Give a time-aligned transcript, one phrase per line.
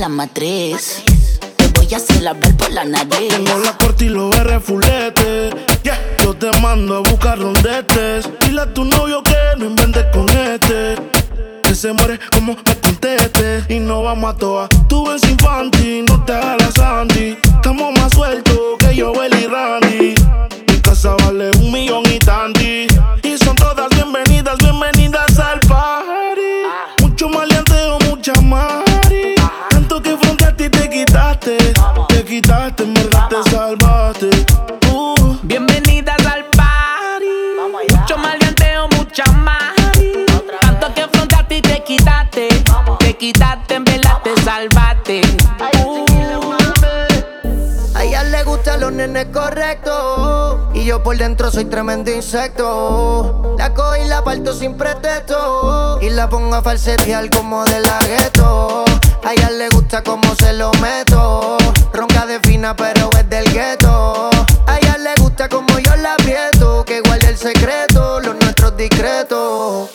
[0.00, 1.02] la matriz.
[1.56, 3.28] Te voy a hacer hablar por la nariz.
[3.28, 4.34] Tengo la corte y los
[4.64, 5.50] fulete.
[5.82, 5.98] Yeah.
[6.24, 8.26] Yo te mando a buscar rondetes.
[8.40, 10.94] Dile a tu novio que no inventes con este.
[11.62, 13.64] Que se muere como me conteste.
[13.68, 14.68] Y no vamos a toa.
[14.88, 17.36] Tú ves infantil, no te hagas Sandy.
[17.44, 20.14] Estamos más sueltos que yo, y Randy.
[20.66, 22.09] Mi casa vale un millón
[32.30, 34.30] quitaste, en verdad te salvaste.
[34.92, 35.36] Uh.
[35.42, 37.26] Bienvenidas al party.
[37.90, 39.74] Mucho maleanteo, mucha más.
[40.60, 42.48] Tanto que afrontaste y te quitaste.
[43.00, 45.22] Te quitaste, en verdad te salvaste.
[47.96, 50.60] A ella le gustan los nenes correctos.
[50.72, 53.56] Y yo por dentro soy tremendo insecto.
[53.58, 55.98] La cojo y la parto sin pretexto.
[56.00, 58.84] Y la pongo a falsetear como de la gueto.
[59.24, 61.58] A ella le gusta como se lo meto.
[62.76, 64.30] Pero es del gueto.
[64.66, 66.84] A ella le gusta como yo la aprieto.
[66.84, 69.88] Que guarde el secreto, los nuestros discretos.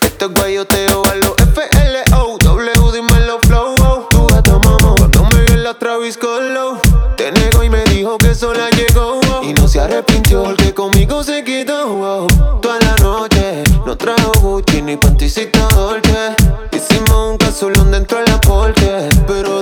[0.00, 2.38] Esto es guayoteo a los FLO.
[2.38, 3.74] W, dímelo flow.
[3.84, 4.26] oh.
[4.28, 4.94] Gata mamá.
[4.96, 6.80] Cuando me vio en la Travis Colo.
[7.16, 9.20] Te negó y me dijo que sola llegó.
[9.32, 9.42] oh.
[9.42, 11.84] Y no se arrepintió porque conmigo se quedó.
[11.86, 12.26] oh.
[12.62, 16.34] Toda la noche no trajo Gucci ni panticita Dolce.
[16.72, 19.08] Hicimos un casulón dentro de la porte.
[19.26, 19.59] Pero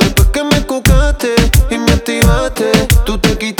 [3.08, 3.57] tú te quitaste.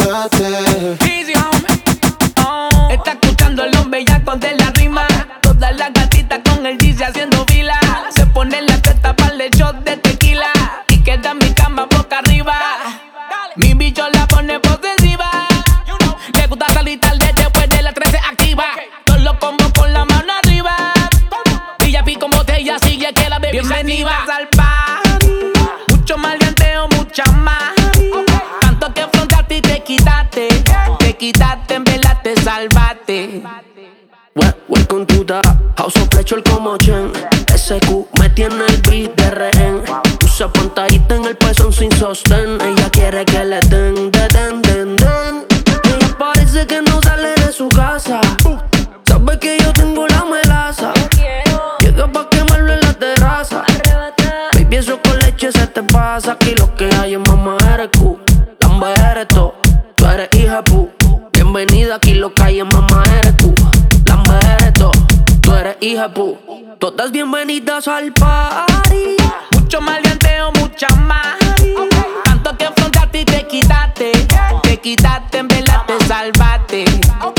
[35.88, 37.10] House of Pleasure como Chen.
[37.56, 39.82] SQ me tiene el beat de rehén.
[40.22, 42.60] Usa pantallita en el pezón sin sostén.
[42.60, 45.47] Ella quiere que le den, de den, den, den.
[45.84, 48.21] Ella parece que no sale de su casa.
[49.04, 50.93] Sabe que yo tengo la melaza.
[51.81, 53.65] Llega pa' quemarlo en la terraza.
[54.53, 56.32] Baby, eso con leche se te pasa.
[56.32, 56.54] Aquí
[65.81, 66.39] hija pu
[66.78, 69.16] Todas bienvenidas al party
[69.53, 71.37] Mucho maleanteo, mucha más.
[72.25, 74.12] Tanto que afrontaste y te quitaste.
[74.62, 75.84] Te quitaste, en verdad
[76.66, 77.38] te.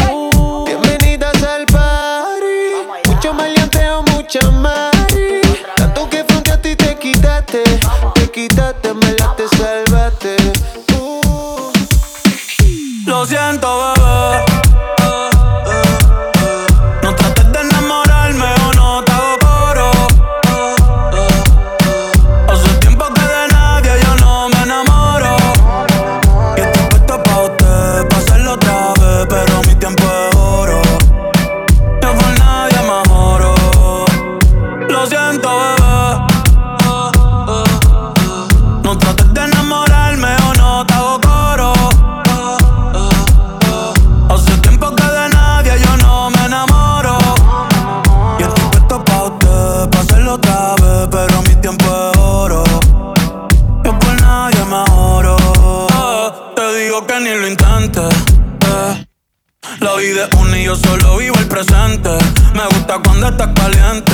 [59.99, 62.09] Hoy de un y yo solo vivo el presente.
[62.53, 64.13] Me gusta cuando estás caliente.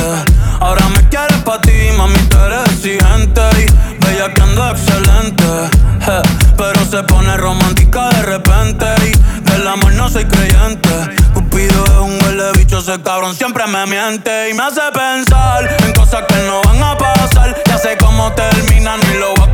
[0.60, 3.42] Ahora me quieres pa' ti, mami, tú eres exigente.
[3.60, 5.46] Y bella que ando excelente.
[6.58, 8.88] Pero se pone romántica de repente.
[9.06, 10.90] Y del amor no soy creyente.
[11.36, 14.50] Cupido es un huele bicho, ese cabrón siempre me miente.
[14.50, 17.62] Y me hace pensar en cosas que no van a pasar.
[17.68, 19.52] Ya sé cómo terminan y lo voy a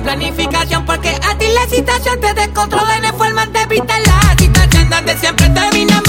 [0.00, 4.02] planificación porque a ti la situación te descontrola en forma de vital.
[4.04, 6.03] La situación donde siempre termina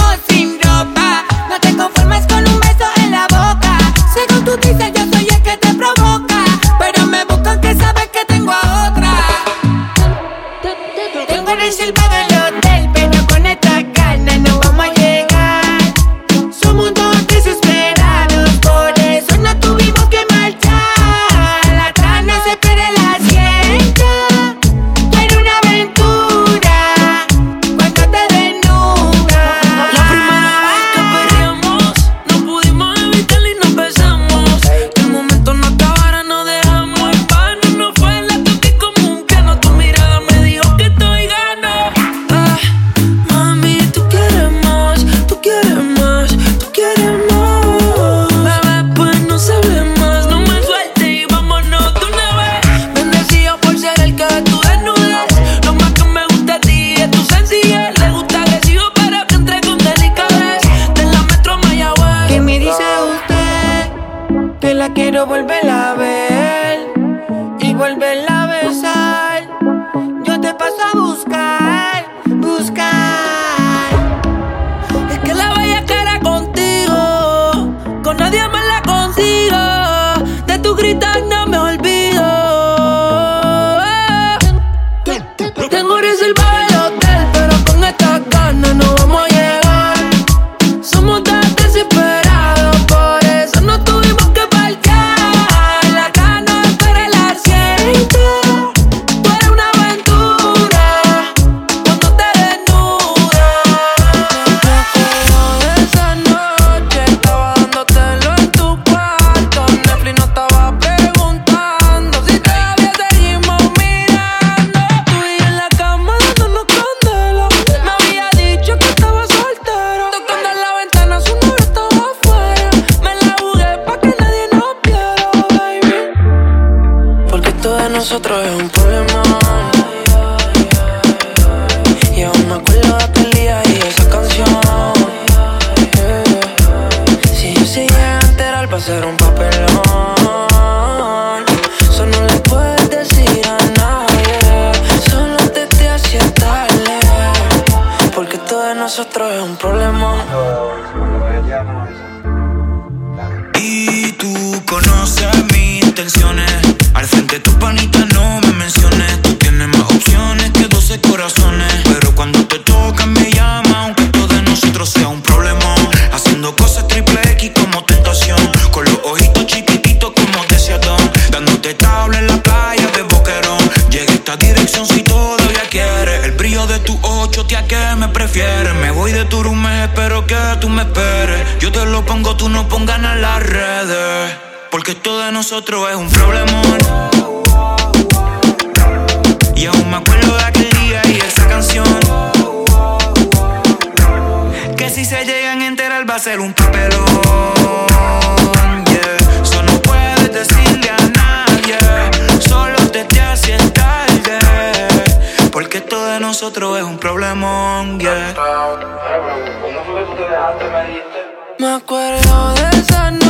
[211.66, 213.25] Me acuerdo de esa noche,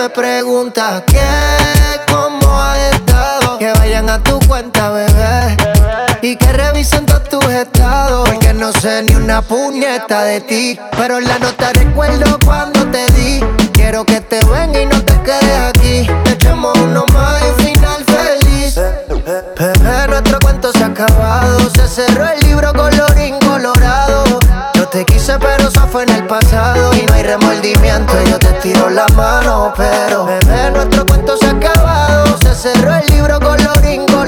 [0.00, 1.20] me pregunta qué,
[2.10, 5.56] cómo has estado, que vayan a tu cuenta, bebé.
[6.22, 8.26] Y que revisen todos tus estados.
[8.26, 10.80] Porque no sé ni una puñeta de ti.
[10.96, 13.40] Pero la nota recuerdo cuando te di.
[13.72, 16.06] Quiero que te venga y no te quedes aquí.
[16.32, 18.80] Echemos uno más y un final feliz.
[19.58, 21.58] Bebé, nuestro cuento se ha acabado.
[21.74, 23.79] Se cerró el libro colorín colorado Yo
[24.90, 26.92] te quise pero eso fue en el pasado.
[26.94, 31.50] Y no hay remordimiento, yo te tiro la mano Pero bebé, nuestro cuento se ha
[31.50, 32.36] acabado.
[32.38, 34.19] Se cerró el libro colorado yo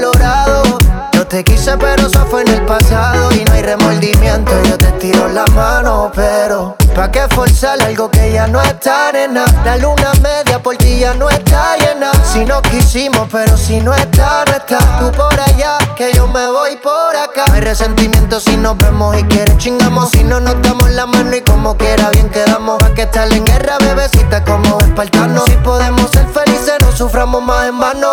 [1.32, 5.28] te quise pero eso fue en el pasado Y no hay remordimiento, yo te tiro
[5.28, 9.46] la mano Pero, ¿pa' qué forzar algo que ya no está, nena?
[9.64, 12.12] La luna media por ti ya no está llena.
[12.32, 14.78] Si no quisimos, pero si no está, no está.
[15.00, 17.44] Tú por allá, que yo me voy por acá.
[17.52, 20.10] Hay resentimiento si nos vemos y quieres chingamos.
[20.10, 22.78] Si no nos damos la mano y como quiera bien quedamos.
[22.78, 27.68] Pa' que estar en guerra, bebecita, como espartanos Si podemos ser felices, no suframos más
[27.68, 28.12] en vano.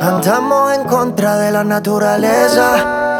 [0.00, 2.59] Andamos en contra de la naturaleza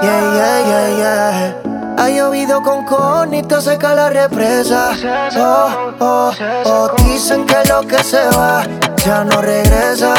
[0.03, 1.71] Yeah, yeah, yeah, yeah
[2.01, 4.93] ha llovido con conito, seca la represa.
[5.37, 6.33] Oh, oh,
[6.65, 8.65] oh, dicen que lo que se va
[8.97, 10.15] ya no regresa.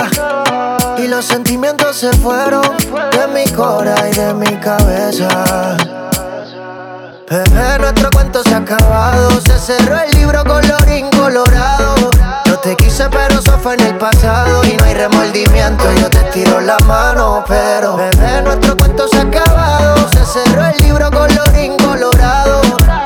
[0.97, 2.61] Y los sentimientos se fueron
[3.11, 5.27] de mi cora y de mi cabeza.
[7.31, 9.39] Bebé, nuestro cuento se ha acabado.
[9.39, 11.95] Se cerró el libro colorín colorado.
[12.45, 14.61] Yo te quise, pero eso fue en el pasado.
[14.65, 17.41] Y no hay remordimiento, yo te tiro la mano.
[17.47, 20.09] Pero, bebé, nuestro cuento se ha acabado.
[20.09, 22.63] Se cerró el libro colorín colorado.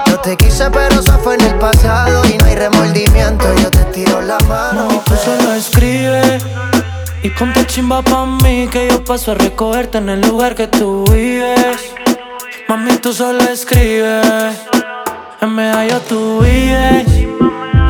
[0.08, 2.26] Yo te quise, pero eso fue en el pasado.
[2.26, 4.88] Y no hay remordimiento, yo te tiro la mano.
[4.88, 6.40] Mami, tú solo escribe
[7.22, 11.06] y ponte chimba pa' mí que yo paso a recogerte en el lugar que tú
[11.12, 11.94] vives.
[12.68, 14.58] Mami, tú solo escribes,
[15.40, 17.06] en medallo tú vives.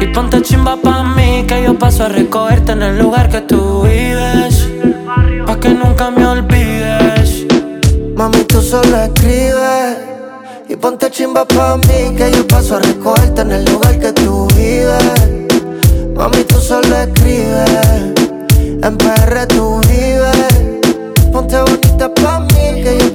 [0.02, 3.84] Y ponte chimba pa' mí que yo paso a recogerte en el lugar que tú
[3.84, 4.68] vives.
[5.46, 7.46] Pa' que nunca me olvides.
[8.16, 9.98] Mami, tú solo escribes
[10.68, 14.46] y ponte chimba pa' mí que yo paso a recogerte en el lugar que tú
[14.58, 15.56] vives.
[16.16, 18.14] Mami, tú solo escribes,
[18.60, 20.76] en PR tú vives.
[21.32, 23.15] Ponte bonita pa' mí que yo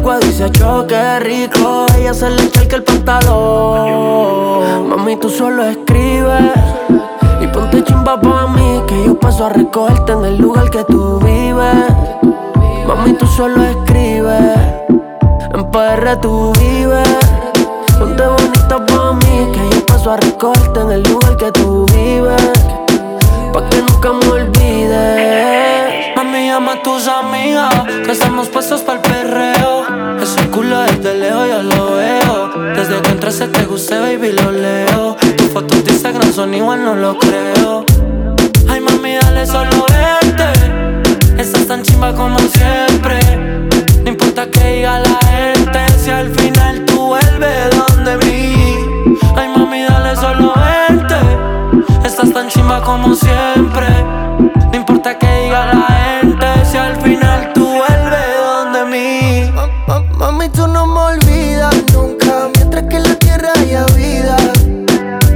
[0.00, 4.88] boricua dice choque rico, ella se le echa el pantalón.
[4.88, 6.52] Mami, tú solo escribes
[7.40, 11.18] y ponte chimba pa' mí, que yo paso a recogerte en el lugar que tú
[11.20, 11.92] vives.
[12.86, 14.56] Mami, tú solo escribes,
[15.54, 17.08] en PR tú vives.
[17.98, 22.42] Ponte bonita pa' mí, que yo paso a recogerte en el lugar que tú vives.
[23.52, 25.79] Pa' que nunca me olvides.
[26.60, 27.72] Llama a tus amigas,
[28.04, 30.18] que estamos puestos para el perreo.
[30.20, 32.74] Ese culo desde lejos yo lo veo.
[32.74, 35.16] Desde que entraste te guste, baby, lo leo.
[35.38, 37.86] Tus fotos de Instagram son igual, no lo creo.
[38.68, 41.40] Ay, mami, dale solo verte.
[41.40, 43.18] Estás tan chimba como siempre.
[44.04, 48.76] No importa que diga la gente, si al final tú vuelves donde mí.
[49.34, 51.16] Ay, mami, dale solo verte.
[52.04, 53.86] Estás tan chimba como siempre.
[54.72, 56.19] No importa que diga la gente,
[56.70, 59.52] si al final tú vuelves donde mí.
[60.16, 64.36] Mami, tú no me olvidas nunca, mientras que en la tierra haya vida.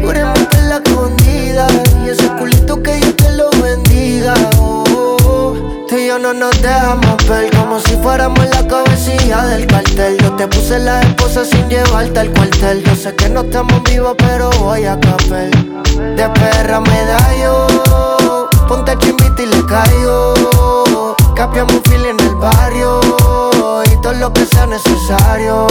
[0.01, 1.67] Tú eres mi la escondida
[2.05, 4.35] y ese culito que Dios te lo bendiga.
[4.59, 5.87] Oh, oh, oh.
[5.89, 10.19] Tú y yo no nos dejamos ver como si fuéramos la cabecilla del cartel.
[10.19, 12.85] Yo te puse la esposa sin llevarte al cuartel.
[12.85, 15.51] Yo sé que no estamos vivos, pero voy a café.
[16.17, 20.84] De perra me da yo, ponte chimbita y le caigo.
[21.45, 23.01] Capiamos un fil en el barrio
[23.93, 25.67] Y todo lo que sea necesario.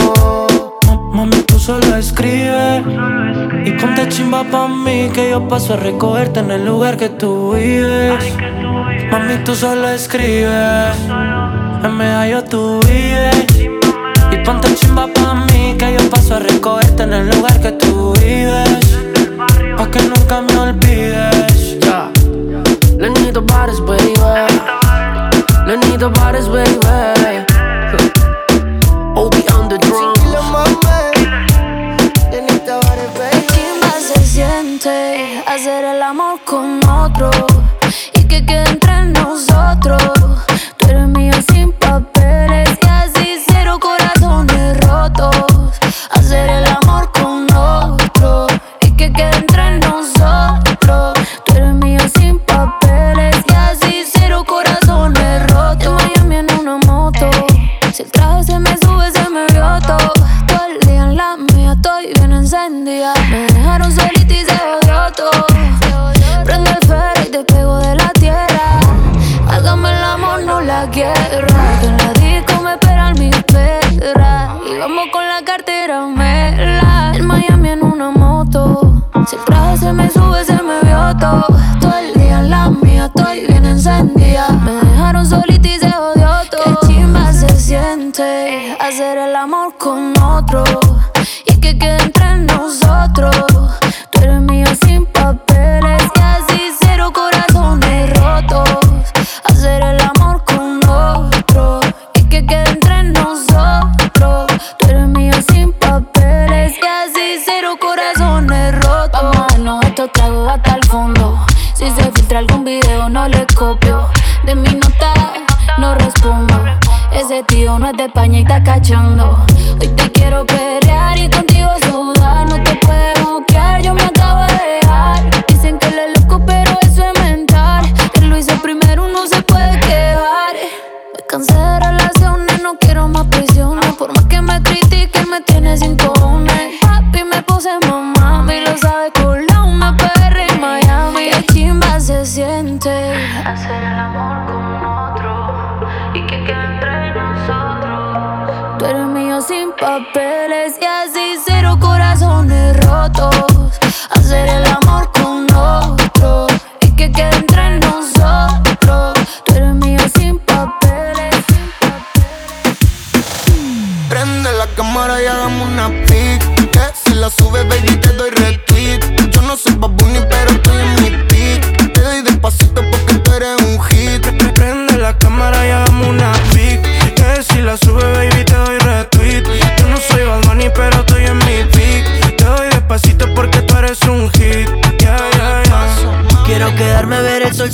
[1.12, 2.84] Mami, tú solo escribe
[3.64, 7.54] Y ponte chimba pa' mí Que yo paso a recogerte en el lugar que tú
[7.54, 8.22] vives.
[9.10, 10.92] Mami, tú solo escribe
[11.82, 13.44] En medio tú vives.
[14.30, 18.12] Y ponte chimba pa' mí Que yo paso a recogerte en el lugar que tú
[18.20, 18.96] vives.
[19.76, 21.80] Pa' que nunca me olvides.
[21.80, 22.12] Ya
[25.66, 27.53] Lenito Bares, baby Lenito Bares, baby Obi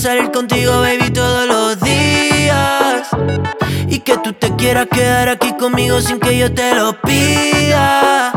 [0.00, 3.06] salir contigo, baby, todos los días.
[3.86, 8.32] Y que tú te quieras quedar aquí conmigo sin que yo te lo pida.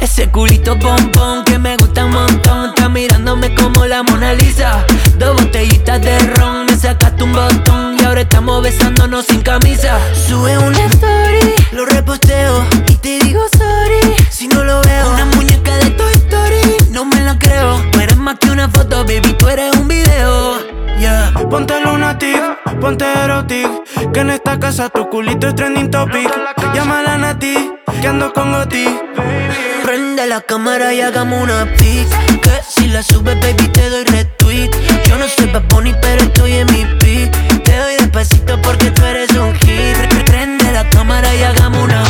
[0.00, 2.68] Ese culito pompón que me gusta un montón.
[2.68, 4.84] Está mirándome como la Mona Lisa.
[5.18, 7.96] Dos botellitas de ron, me sacaste un botón.
[7.98, 9.98] Y ahora estamos besándonos sin camisa.
[10.12, 12.62] Sube una story, lo reposteo.
[12.88, 15.10] Y te digo sorry si no lo veo.
[15.12, 17.82] Una muñeca de Toy Story, no me la creo.
[17.90, 20.73] Tú eres más que una foto, baby, tú eres un video.
[21.04, 21.34] Yeah.
[21.50, 22.40] Ponte lunatic,
[22.80, 23.68] ponte erotic.
[24.14, 26.30] Que en esta casa tu culito es trending topic.
[26.72, 28.86] Llámala a Nati, que ando con Goti.
[29.84, 32.08] Prende la cámara y hagamos una pic
[32.40, 34.70] Que si la subes, baby, te doy retweet.
[35.06, 35.64] Yo no soy Bad
[36.00, 37.30] pero estoy en mi pic
[37.64, 40.24] Te doy despacito porque tú eres un hit.
[40.24, 42.02] Prende la cámara y hagamos una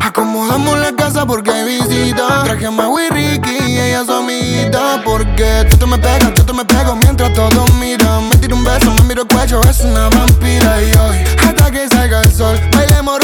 [0.00, 2.42] Acomodamos la casa porque hay visita.
[2.44, 5.00] Traje a Maui Ricky y ella su amiguita.
[5.04, 8.28] Porque tú me pegas, yo te me pego mientras todos miran.
[8.28, 10.82] Me tiro un beso, me miro el cuello, es una vampira.
[10.82, 11.16] Y hoy,
[11.48, 13.18] hasta que salga el sol, bailemos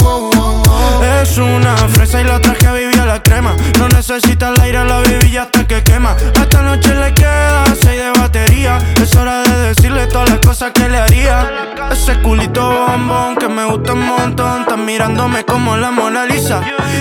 [0.00, 0.30] wow.
[1.22, 2.95] Es una fresa y la traje a vivir
[3.42, 8.10] No necesita el aire, la viví hasta que quema Esta noche le queda seis de
[8.18, 13.48] batería Es hora de decirle todas las cosas que le haría ese culito bombón que
[13.48, 14.62] me gusta un montón.
[14.62, 16.60] Estás mirándome como la Mona Lisa.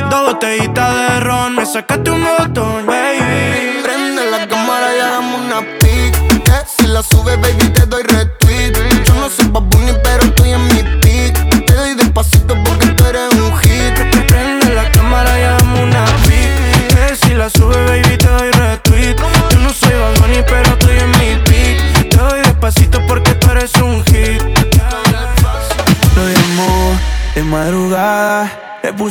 [0.10, 3.82] Dos botellitas de ron, me sacaste un botón, baby.
[3.84, 6.44] Prende la cámara y hagamos una pic.
[6.44, 8.04] Que si la subes, baby, te doy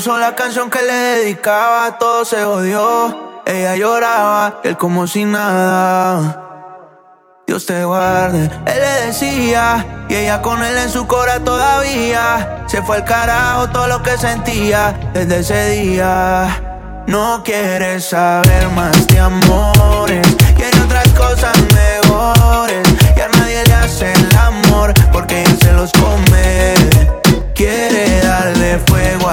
[0.04, 1.98] puso la canción que le dedicaba.
[1.98, 3.42] Todo se odió.
[3.46, 6.42] Ella lloraba, él como si nada.
[7.46, 10.06] Dios te guarde, él le decía.
[10.10, 12.64] Y ella con él en su cora todavía.
[12.66, 17.04] Se fue al carajo todo lo que sentía desde ese día.
[17.06, 20.36] No quiere saber más de amores.
[20.54, 22.86] Quiere otras cosas mejores.
[23.16, 26.74] Y a nadie le hace el amor porque él se los come.
[27.54, 29.23] Quiere darle fuego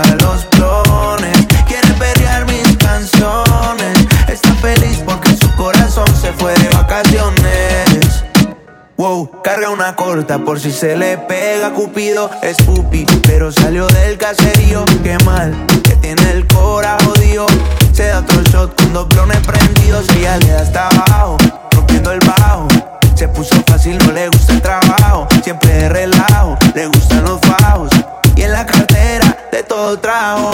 [10.26, 14.86] por si se le pega Cupido es pupi, pero salió del caserío.
[15.04, 15.54] Qué mal,
[15.84, 17.48] que tiene el cora jodido.
[17.92, 20.08] Se da otro shot con dos blones prendidos.
[20.16, 21.38] Ella le da hasta abajo,
[21.72, 22.68] rompiendo el bajo.
[23.16, 25.28] Se puso fácil, no le gusta el trabajo.
[25.44, 27.90] Siempre de relajo, le gustan los fajos.
[28.36, 30.52] Y en la cartera de todo trajo.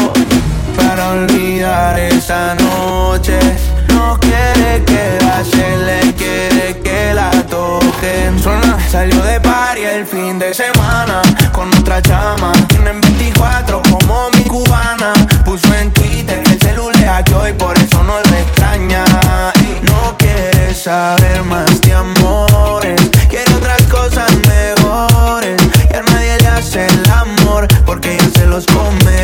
[0.78, 3.38] Para olvidar esa noche,
[4.38, 8.40] quiere quedarse, le quiere que la toquen.
[8.42, 11.22] Suena, salió de party el fin de semana
[11.52, 12.52] con otra chama.
[12.68, 15.14] Tienen 24 como mi cubana.
[15.46, 19.04] Puso en Twitter que el celular le hackeó y por eso no lo extraña.
[19.62, 25.62] Y no quiere saber más de amores, quiere otras cosas mejores.
[25.92, 29.17] Y a nadie le hace el amor porque ella se los come.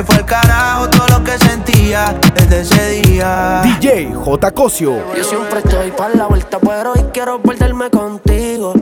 [0.00, 3.60] Se fue al carajo todo lo que sentía desde ese día.
[3.62, 4.50] DJ J.
[4.52, 4.96] Cosio.
[5.14, 8.72] Yo siempre estoy para la vuelta, pero hoy quiero perderme contigo.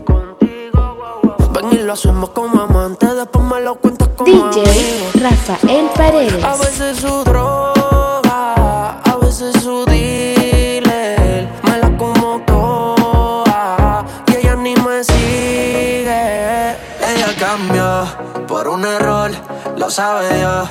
[0.40, 5.11] Ven y lo hacemos como amantes, después me lo cuentas como DJ amigo.
[5.14, 6.44] Rafael Paredes.
[6.44, 11.48] A veces su droga, a veces su dealer.
[11.64, 16.76] Me la como toda y ella ni me sigue.
[17.09, 18.07] Ella cambió
[18.46, 19.33] por un error,
[19.76, 20.68] lo sabe Dios.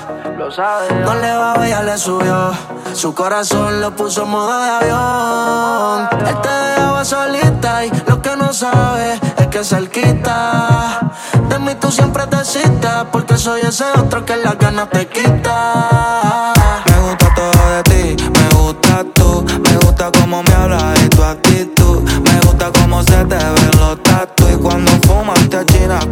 [0.47, 2.53] No le va ella le subió.
[2.93, 6.07] Su corazón lo puso en modo de avión.
[6.25, 11.11] Él te dejaba solita y lo que no sabe es que cerquita.
[11.49, 16.53] De mí tú siempre te citas porque soy ese otro que las ganas te quita.
[16.85, 21.23] Me gusta todo de ti, me gusta tú, me gusta cómo me hablas y tu
[21.23, 26.07] actitud, me gusta cómo se te ven los tatu y cuando fumas te achinas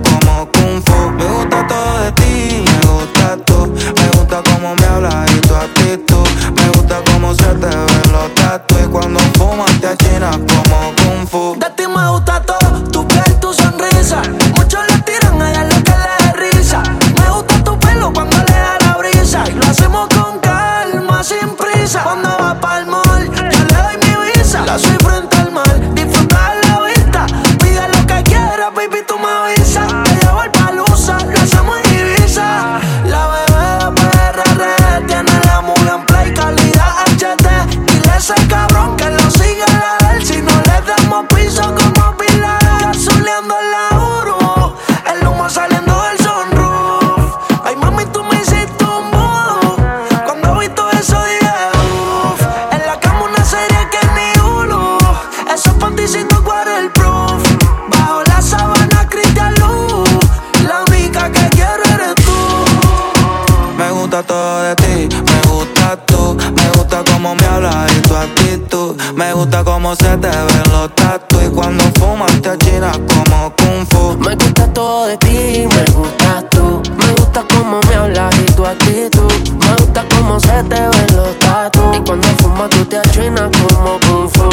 [69.35, 74.17] gusta cómo se te ven los tatu y cuando fumas te achinas como kung fu.
[74.17, 76.81] Me gusta todo de ti, me gusta tú.
[76.97, 79.33] Me gusta cómo me hablas y tu actitud.
[79.59, 81.81] Me gusta cómo se te ven los tatu.
[81.93, 84.49] Y cuando fumas tú te achinas como kung fu.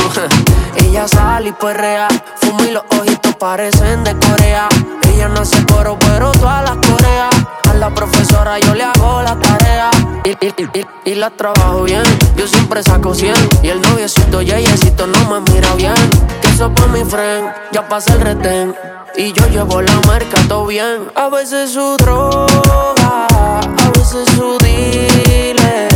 [0.76, 2.08] Ella sale y perrea.
[2.40, 4.68] Fuma y los ojitos parecen de Corea.
[5.12, 7.35] Ella no hace coro, pero todas las coreas.
[7.68, 9.90] A la profesora yo le hago la tarea
[10.25, 12.03] y, y, y, y la trabajo bien.
[12.37, 15.94] Yo siempre saco 100 y el noviecito Yeyecito no me mira bien.
[16.40, 18.75] Que eso por mi friend, ya pasa el retén.
[19.16, 21.11] Y yo llevo la marca todo bien.
[21.14, 25.91] A veces su droga, a veces su dealer.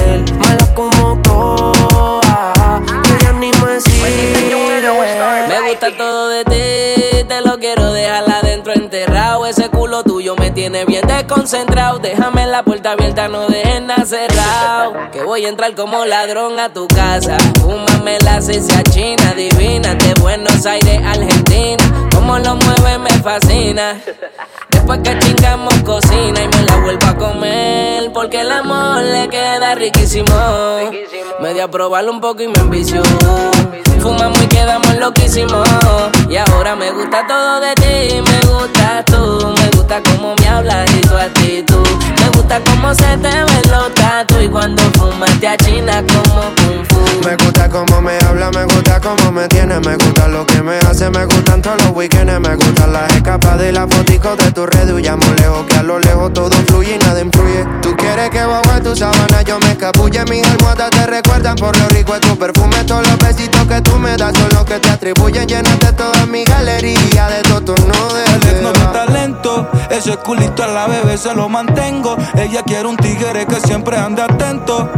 [10.02, 11.98] Tuyo me tiene bien desconcentrado.
[11.98, 14.94] Déjame la puerta abierta, no dejes nada cerrado.
[15.12, 17.36] Que voy a entrar como ladrón a tu casa.
[17.60, 22.08] Fúmame la cecia china, divina, de Buenos Aires, Argentina.
[22.14, 24.00] Como lo mueve me fascina.
[24.70, 28.12] Después que chingamos cocina y me la vuelvo a comer.
[28.12, 30.34] Porque el amor le queda riquísimo.
[31.40, 33.02] Me di a probarlo un poco y me envició.
[34.00, 35.68] Fumamos y quedamos loquísimos.
[36.28, 38.20] Y ahora me gusta todo de ti.
[38.20, 39.54] Me gusta tú.
[39.56, 41.86] Me gusta cómo me hablas y tu actitud.
[42.20, 44.40] Me gusta cómo se te ven los tatu.
[44.40, 47.26] Y cuando fumas te achinas como kung fu.
[47.26, 50.78] Me gusta cómo me habla, me gusta cómo me tiene, me gusta lo que me
[50.78, 54.66] hace, me gustan todos los weekends, me gustan las escapadas y las foticos de tu
[54.66, 54.92] red.
[54.92, 57.64] Huyamos lejos, que a lo lejos todo fluye y nada influye.
[57.82, 61.76] Tú quieres que bajo en tu sábana yo me escapulle, mis almohadas te recuerdan por
[61.76, 62.84] lo rico de tu perfume.
[62.84, 65.46] Todos los besitos que tú me das son los que te atribuyen.
[65.48, 70.62] Llénate toda mi galería de todo turno de El ex no me talento, ese culito
[70.62, 72.16] a la bebé se lo mantengo.
[72.36, 74.90] Ella quiere un tigre que siempre ande atento.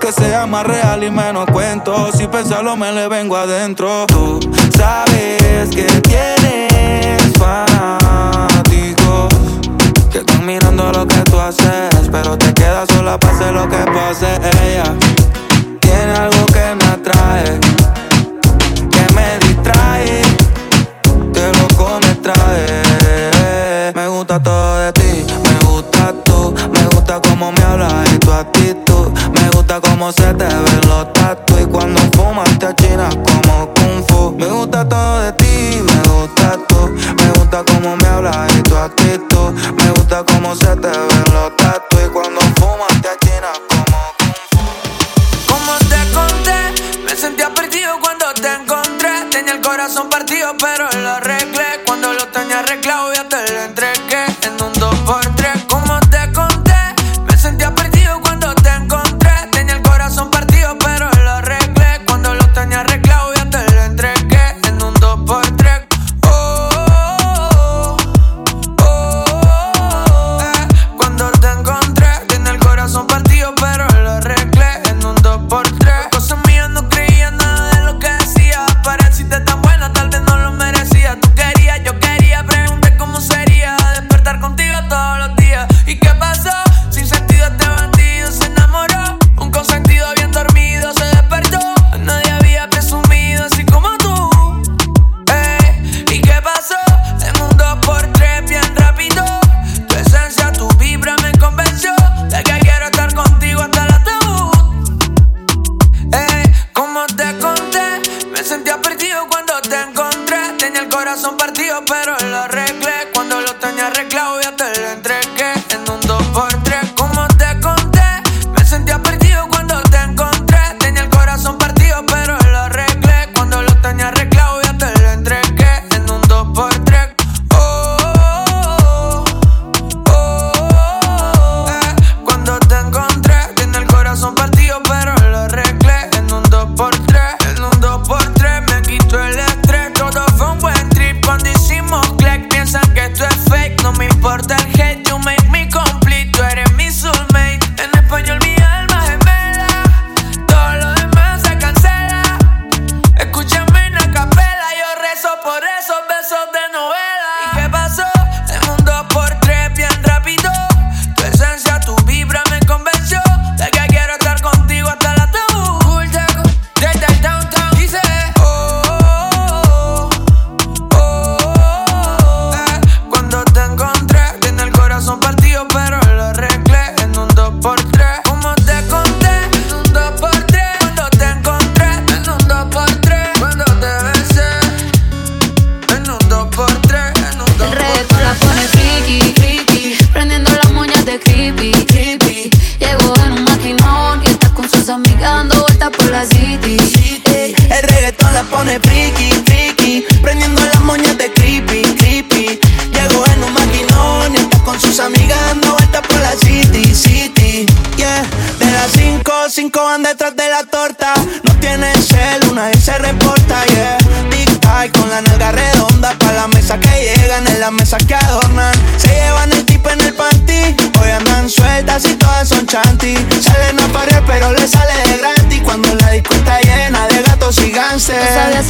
[0.00, 2.12] Que sea más real y menos cuento.
[2.12, 4.06] Si pensarlo me le vengo adentro.
[4.06, 4.40] Tú
[4.76, 7.83] sabes que tienes fanáticos.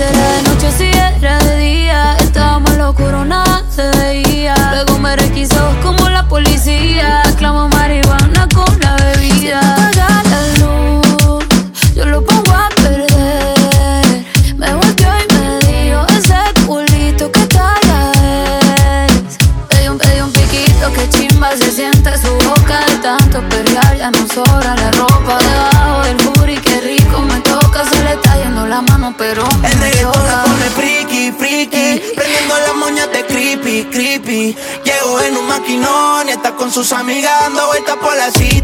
[0.04, 0.33] said I
[36.74, 38.63] sus amigas dando vueltas por la cita.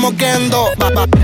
[0.00, 0.70] como Kendo.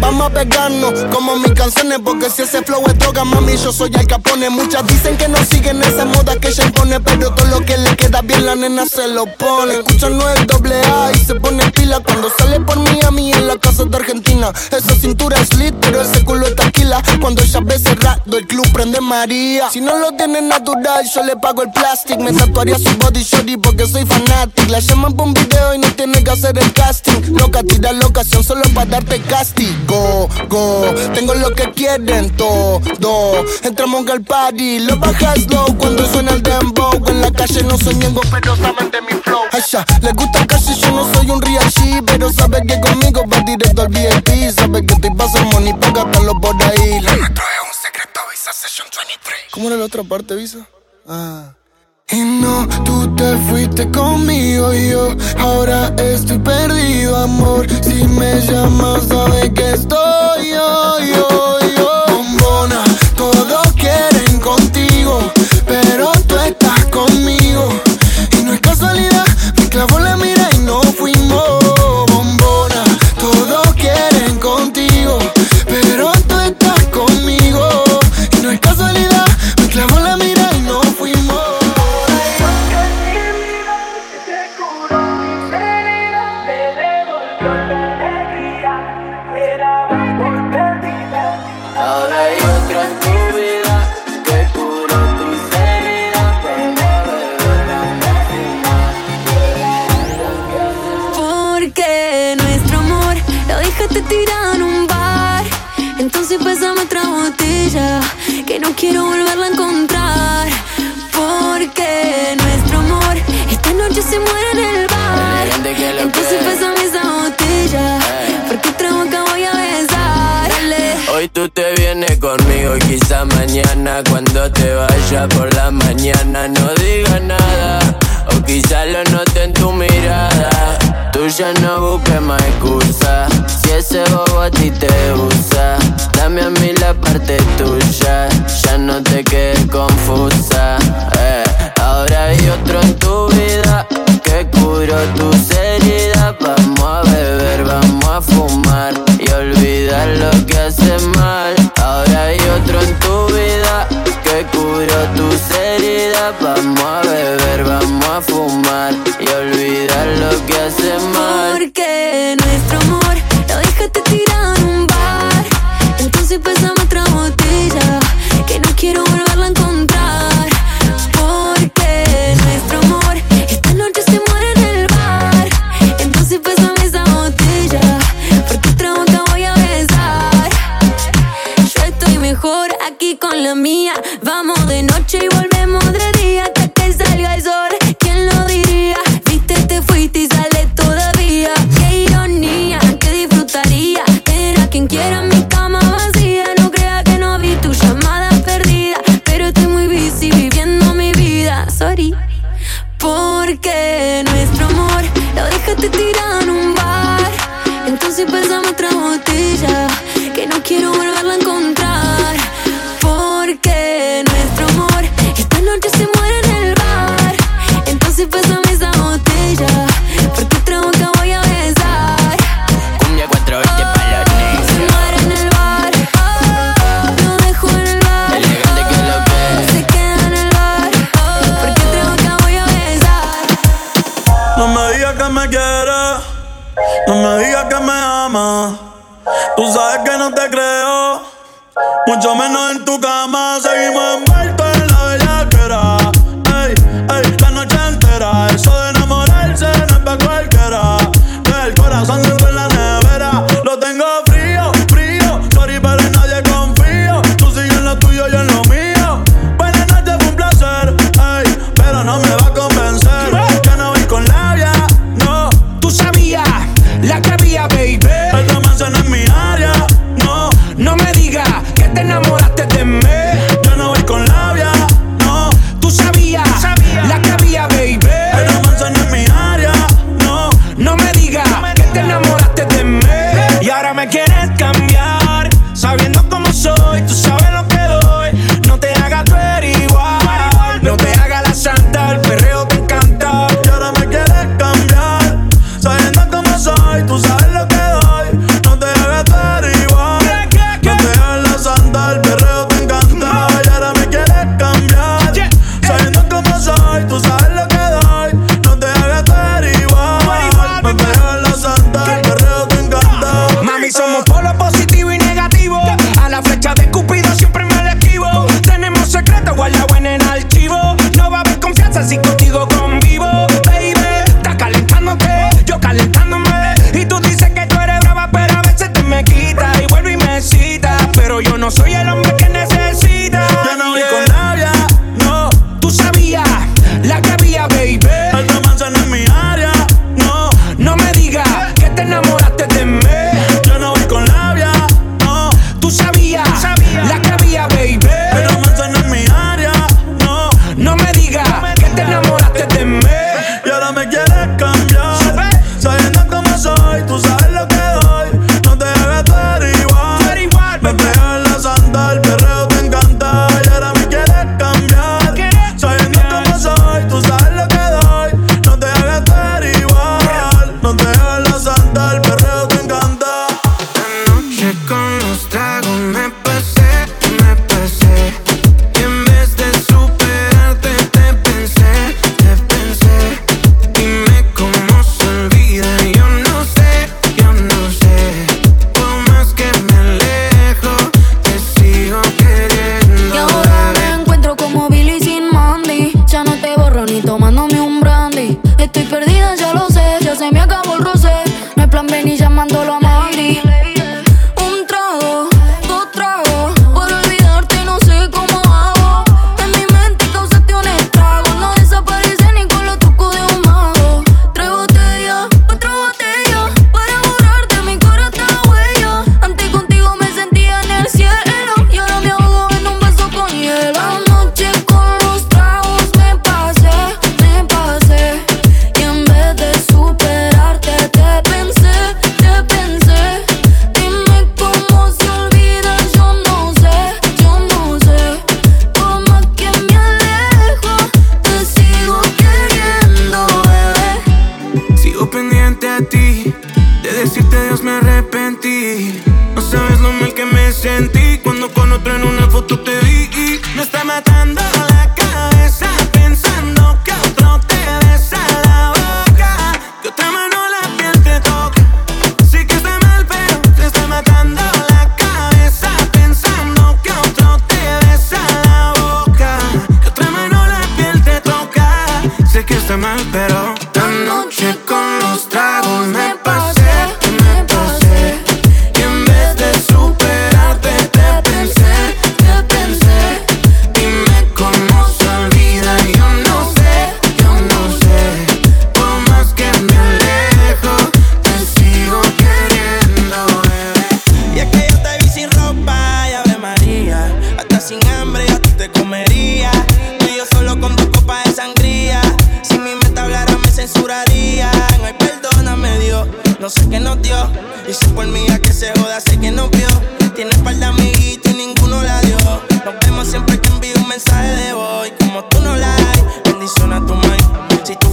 [0.00, 3.90] Vamos a pegarnos como mis canciones, porque si ese flow es droga, mami, yo soy
[3.94, 4.50] al capone.
[4.50, 7.96] Muchas dicen que no siguen esa moda que ella impone, pero todo lo que le
[7.96, 9.74] queda bien, la nena se lo pone.
[9.74, 13.46] Escuchan no doble A y se pone pila cuando sale por mí a mí en
[13.46, 14.52] la casa de Argentina.
[14.70, 17.02] Esa cintura es lit, pero ese culo es taquila.
[17.20, 19.70] Cuando ella ve cerrado, el club prende María.
[19.70, 22.18] Si no lo tiene natural, yo le pago el plastic.
[22.18, 24.68] Me tatuaría su body shorty porque soy fanatic.
[24.68, 27.36] La llaman por un video y no tiene que hacer el casting.
[27.38, 28.06] Loca, tira la
[28.42, 30.28] solo solo para darte castigo.
[30.48, 30.94] Go.
[31.14, 33.44] Tengo lo que quieren todo.
[33.62, 36.92] Entramos al party, lo bajas low cuando suena el dembow.
[37.08, 39.42] En la calle no soy miengo, pero saben de mi flow.
[39.52, 43.40] Aisha, les gusta casi yo no soy un real riachi, pero sabe que conmigo va
[43.40, 44.50] directo al VIP.
[44.54, 47.00] Sabe que estoy pasando money, págatelo por ahí.
[47.00, 49.36] La es un secreto, Visa Session 23.
[49.52, 50.66] ¿Cómo era la otra parte, Visa?
[51.08, 51.52] Ah.
[52.08, 55.08] Y no, tú te fuiste conmigo y yo
[55.40, 57.66] ahora estoy perdido, amor.
[57.82, 62.04] Si me llamas, sabes que estoy yo, yo, yo.
[62.06, 62.84] Bombona,
[63.16, 65.18] todos quieren contigo,
[65.66, 67.68] pero tú estás conmigo.
[68.38, 69.26] Y no es casualidad,
[69.58, 70.35] me clavó la mirada.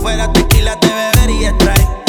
[0.04, 2.03] fuera tequila te bebería trae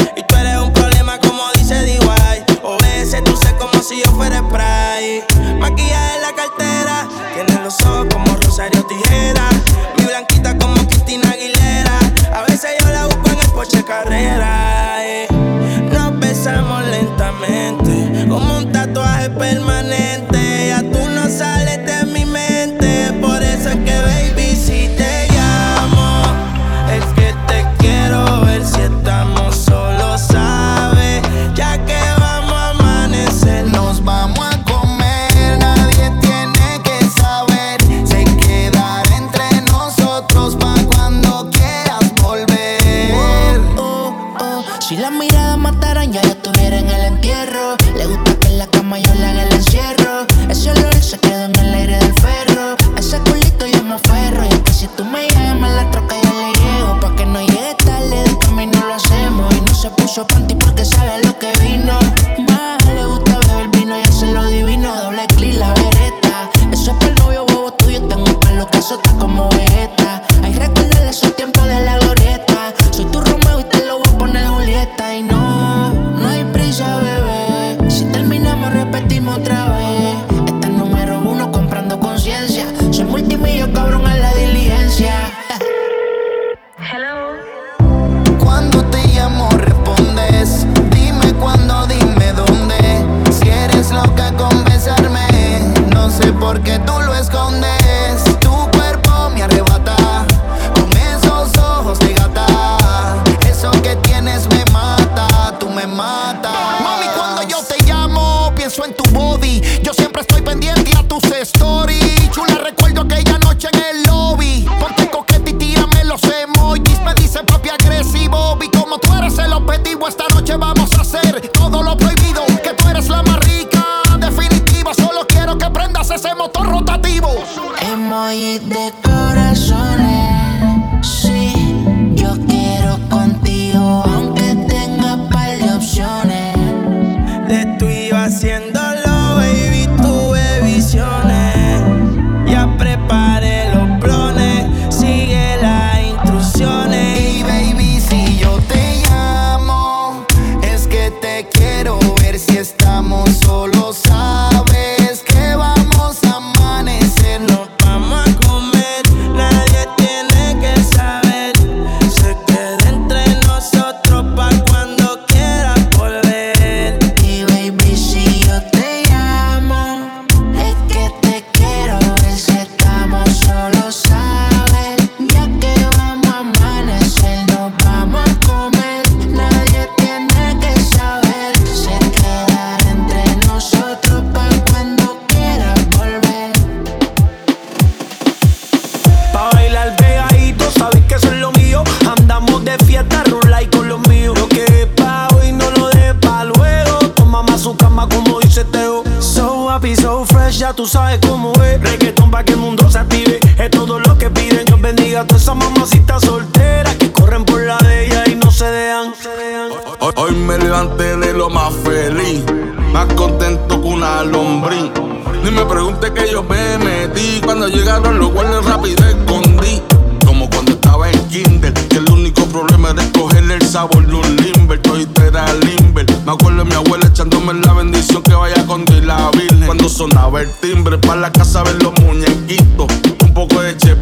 [215.45, 217.43] Ni me pregunte que yo me metí.
[217.45, 219.83] Cuando llegaron los guardias rápido escondí.
[220.25, 221.75] Como cuando estaba en Kinder.
[221.75, 224.81] Que el único problema era escoger el sabor de un limber.
[224.81, 226.07] Todo era limber.
[226.25, 229.67] Me acuerdo de mi abuela echándome la bendición que vaya con Dios la virgen.
[229.67, 232.87] Cuando sonaba el timbre para la casa ver los muñequitos.
[233.23, 233.99] Un poco de chep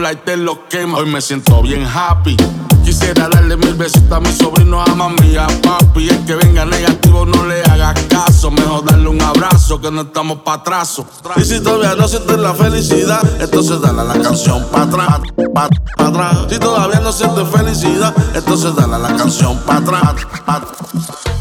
[0.00, 0.98] moonlight te lo quema.
[0.98, 2.36] Hoy me siento bien happy.
[2.84, 6.08] Quisiera darle mil besitos a mi sobrino, a mami, a papi.
[6.08, 8.50] El que venga negativo no le haga caso.
[8.50, 11.06] Mejor darle un abrazo que no estamos pa' atraso.
[11.36, 15.20] Y si todavía no sientes la felicidad, entonces dale la canción pa' atrás,
[15.54, 16.38] pa', atrás.
[16.48, 20.14] Si todavía no sientes felicidad, entonces dale a la canción pa' atrás,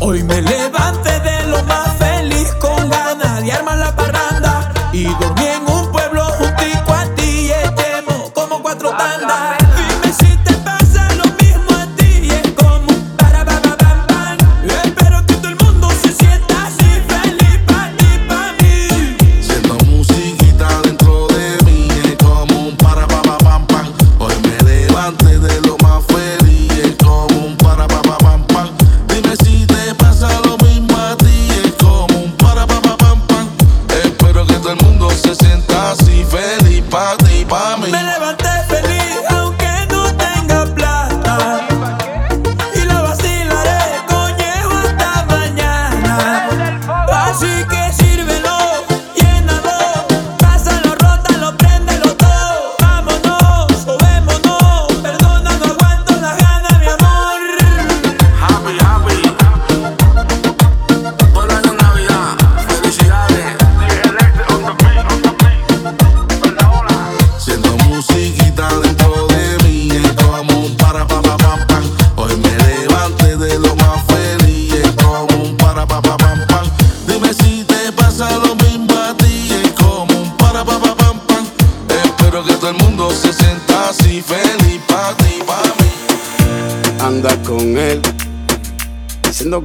[0.02, 1.39] Hoy me levanté de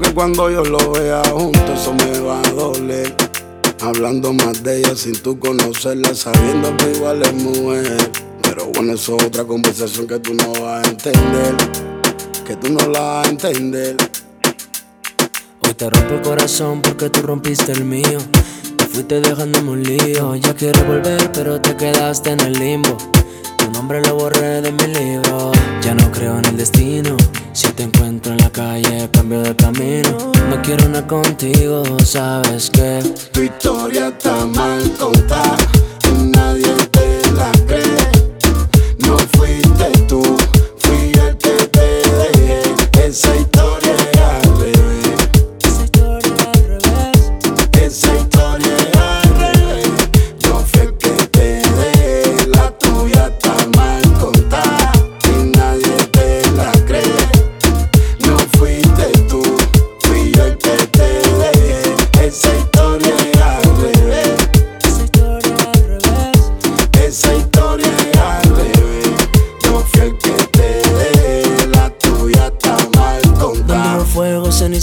[0.00, 3.14] Que cuando yo lo vea juntos eso me va a doler.
[3.80, 8.10] Hablando más de ella sin tú conocerla, sabiendo que igual es mujer.
[8.42, 11.54] Pero bueno, eso es otra conversación que tú no vas a entender.
[12.44, 13.96] Que tú no la vas a entender.
[15.60, 18.18] Hoy te rompo el corazón porque tú rompiste el mío.
[18.76, 20.34] Te fuiste dejándome un lío.
[20.34, 22.96] Ya quiero volver, pero te quedaste en el limbo.
[23.64, 25.50] Tu nombre lo borré de mi libro.
[25.80, 27.16] Ya no creo en el destino.
[27.54, 30.10] Si te encuentro en la calle, cambio de camino.
[30.50, 33.00] No quiero una contigo, sabes que
[33.32, 35.56] Tu historia está mal contada.
[36.12, 38.06] Nadie te la cree.
[38.98, 39.93] No fuiste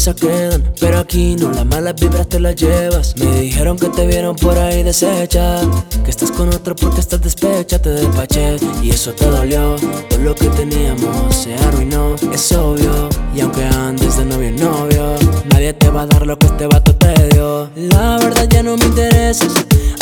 [0.01, 3.15] cenizas quedan, pero aquí no, las malas vibras te las llevas.
[3.17, 5.61] Me dijeron que te vieron por ahí deshecha,
[6.03, 9.75] que estás con otro porque estás despecha, te despaché y eso te dolió.
[10.09, 13.09] Todo lo que teníamos se arruinó, es obvio.
[13.35, 15.15] Y aunque andes de novio en novio,
[15.51, 17.69] nadie te va a dar lo que este vato te dio.
[17.75, 19.53] La verdad ya no me interesas,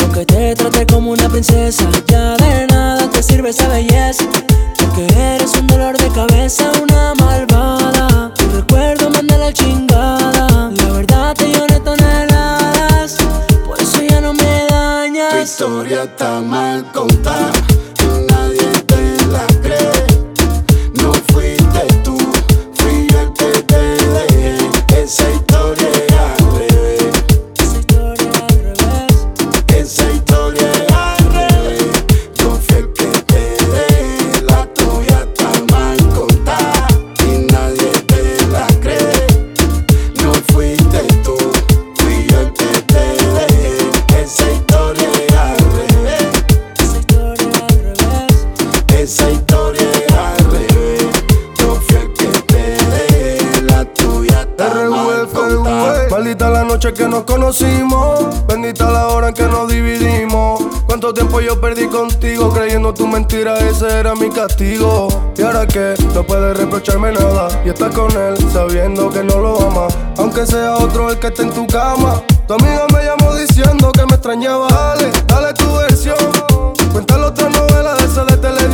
[0.01, 4.23] aunque te trate como una princesa, ya de nada te sirve esa belleza.
[4.79, 8.31] Porque eres un dolor de cabeza, una malvada.
[8.35, 10.71] Tu recuerdo manda la chingada.
[10.71, 13.17] La verdad te lloré toneladas.
[13.65, 15.43] Por eso ya no me Tu dañas.
[15.43, 17.51] historia está mal contada.
[56.99, 60.61] Que nos conocimos, bendita la hora en que nos dividimos.
[60.85, 65.07] Cuánto tiempo yo perdí contigo creyendo tu mentira, ese era mi castigo.
[65.37, 69.61] Y ahora que no puedes reprocharme nada y estás con él sabiendo que no lo
[69.61, 69.87] ama,
[70.17, 72.21] aunque sea otro el que esté en tu cama.
[72.45, 74.67] Tu amiga me llamó diciendo que me extrañaba.
[74.67, 76.17] Dale, dale tu versión.
[76.91, 77.68] Cuéntale otra novela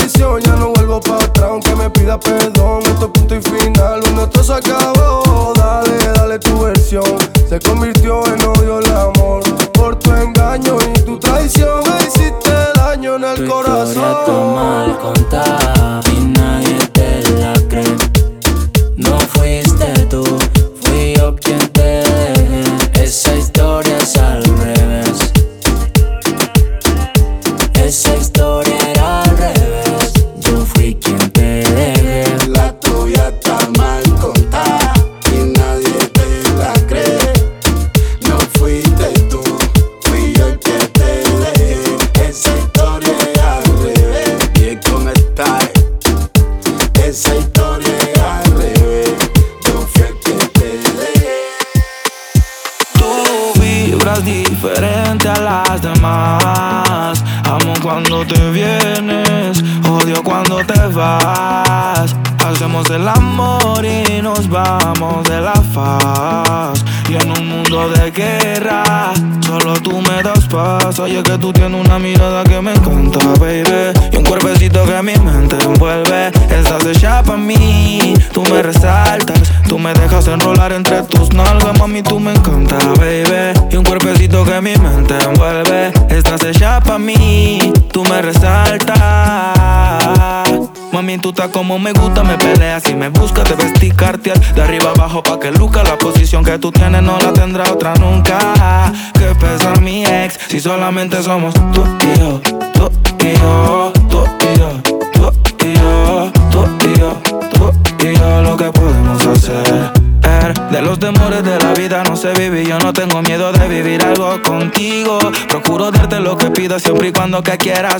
[0.07, 2.83] Ya no vuelvo para atrás aunque me pida perdón.
[2.83, 5.51] Esto es punto y final, lo nuestro se acabó.
[5.57, 7.03] Dale, dale tu versión.
[7.49, 9.41] Se convirtió en odio el amor.
[9.73, 14.55] Por tu engaño y tu traición me hiciste daño en el Tu historia está corazón.
[14.55, 18.04] mal contada y nadie te la cree.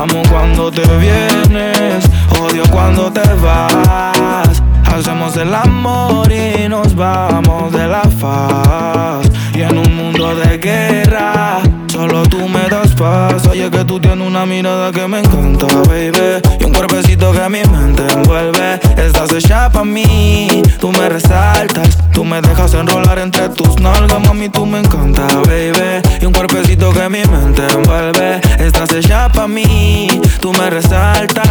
[0.00, 2.04] Amo cuando te vienes,
[2.40, 4.62] odio cuando te vas.
[4.94, 9.28] Hacemos el amor y nos vamos de la faz.
[9.54, 11.60] Y en un mundo de guerra,
[12.08, 13.46] solo tú me das paz.
[13.46, 16.40] Oye, que tú tienes una mirada que me encanta, baby.
[16.60, 18.80] Y un cuerpecito que mi mente envuelve.
[18.96, 21.96] Estás hecha pa' mí, tú me resaltas.
[22.12, 26.02] Tú me dejas enrolar entre tus nalgas, mami, tú me encanta, baby.
[26.20, 28.40] Y un cuerpecito que mi mente envuelve.
[28.58, 31.44] Estás hecha pa' mí, tú me resaltas.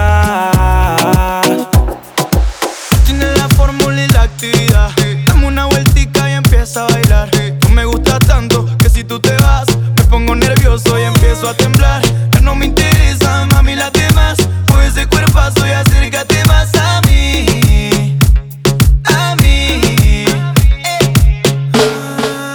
[3.05, 4.91] Tienes la fórmula y la actividad.
[5.25, 7.29] Dame una vueltica y empieza a bailar.
[7.59, 9.65] Tú me gusta tanto que si tú te vas,
[10.13, 11.99] pongo nervioso y empiezo a temblar.
[12.33, 14.37] Ya no me interesa, mami, las demás.
[14.67, 18.15] Pues ese cuerpazo y acércate más a mí.
[19.05, 19.81] A mí.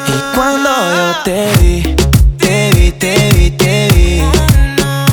[0.06, 1.96] Y cuando yo te vi,
[2.38, 4.22] te vi, te vi, te vi,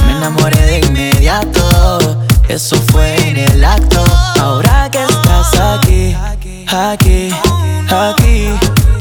[0.06, 2.20] me enamoré de inmediato.
[2.48, 4.06] Eso fue en el acto.
[4.40, 6.16] Ahora que estás aquí,
[6.68, 7.34] aquí,
[7.90, 8.50] aquí,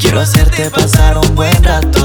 [0.01, 2.04] quiero hacerte pasar un buen rato,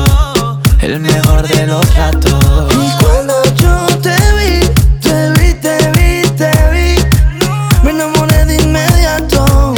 [0.94, 2.74] el mejor de los ratos.
[2.74, 4.60] Y cuando yo te vi,
[5.00, 6.96] te vi, te vi, te vi,
[7.84, 9.76] me enamoré de inmediato.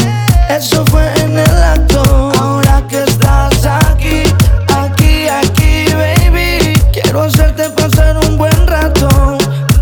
[0.50, 2.32] Eso fue en el acto.
[2.40, 4.24] Ahora que estás aquí,
[4.70, 9.38] aquí, aquí, baby, quiero hacerte pasar un buen rato,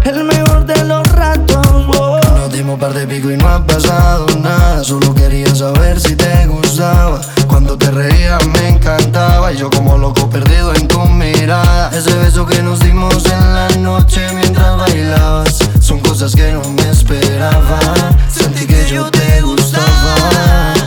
[0.05, 1.67] el mejor de los ratos.
[1.95, 2.19] oh.
[2.37, 4.83] Nos dimos par de pico y no ha pasado nada.
[4.83, 7.21] Solo quería saber si te gustaba.
[7.59, 9.51] Cuando te reías me encantaba.
[9.51, 11.89] Y yo como loco perdido en tu mirada.
[11.93, 15.59] Ese beso que nos dimos en la noche mientras bailabas.
[15.81, 17.81] Son cosas que no me esperaba.
[18.29, 20.78] Sentí que yo te gustaba.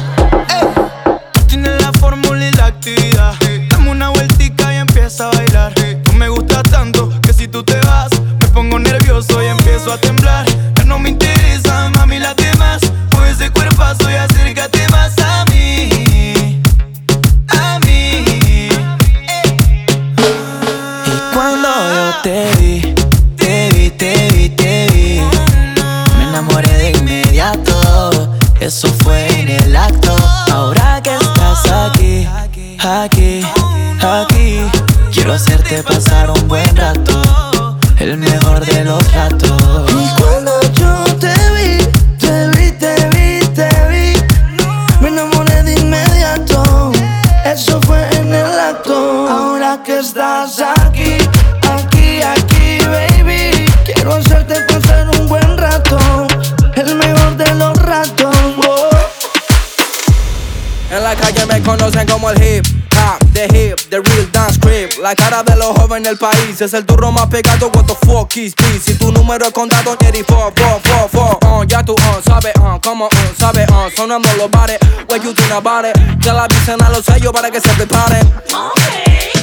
[65.92, 67.70] Jóvenes del país es el turro más pegado.
[67.74, 68.82] What the fuck is this?
[68.82, 71.38] Si tu número es contado, Jerry, four, four, four.
[71.46, 74.78] Uh, ya tú, uh, sabes, uh, como, uh, sabes, uh, sonando los bares.
[75.10, 75.94] What you think about it?
[76.20, 78.26] Ya la avisen a los sellos para que se preparen.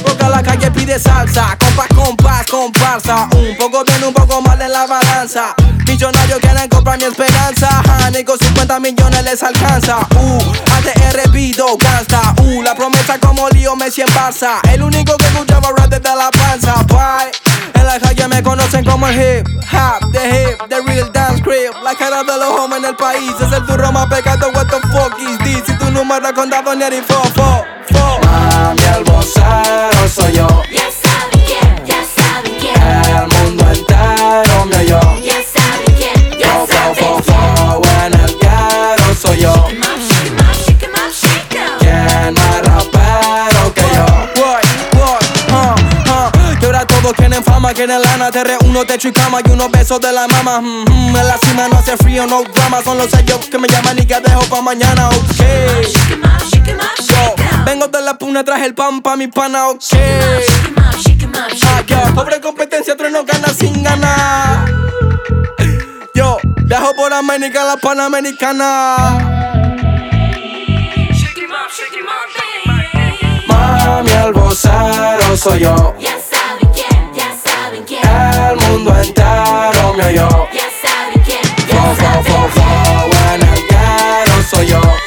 [0.02, 3.28] Porque la calle pide salsa, compás, compás, comparsa.
[3.32, 5.54] Un poco bien, un poco mal en la balanza.
[5.86, 7.82] Millonarios quieren comprar mi esperanza.
[8.12, 9.98] Ni con 50 millones les alcanza.
[10.16, 10.40] Uh,
[10.72, 12.29] ATR pido gangsta.
[13.10, 14.60] Promesa como Lío Messi en Barça.
[14.70, 16.74] El único que escuchaba rap desde la panza.
[16.84, 17.32] Bye.
[17.74, 21.72] En la calle me conocen como el hip hop, the hip, the real dance creep.
[21.82, 24.50] La cara de los hombres en el país es el turro más pecado.
[24.54, 25.64] What the fuck is this?
[25.66, 27.64] Si número contado ni el fo, fo,
[47.80, 50.60] quieren lana Te reúno, techo y cama y unos besos de la mama.
[50.60, 53.68] Mm, mm, En la cima no hace frío, no drama Son los sellos que me
[53.68, 55.40] llaman y que dejo pa' mañana, ok.
[57.08, 59.82] Yo, vengo de la puna, traje el pan pa' mi pana, ok.
[61.62, 64.66] Ah, yo, pobre competencia, trueno gana sin ganar.
[66.14, 68.96] Yo, viajo por América, la panamericana.
[73.48, 75.94] Mami, vocero soy yo.
[78.50, 80.48] El mundo entero me oyó.
[80.52, 84.99] Ya saben quién, fo, saben fo, fo, en el soy yo.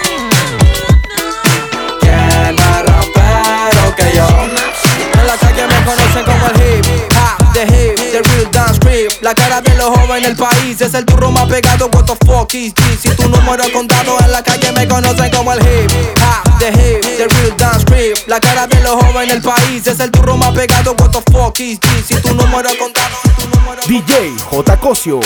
[9.33, 11.89] La cara de los jóvenes del país es el turro más pegado.
[11.91, 12.99] What the fuck is this?
[13.01, 17.01] Si tu número contado en la calle me conocen como el hip hop, the hip,
[17.01, 18.15] the real dance creep.
[18.27, 20.93] La cara de los jóvenes del país es el turro más pegado.
[20.99, 22.05] What the fuck is this?
[22.05, 24.79] Si tu número contado, tu número DJ J.
[24.79, 25.19] Cosio.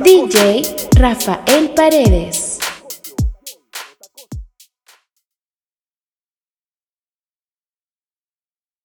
[0.00, 2.58] DJ Rafael Paredes.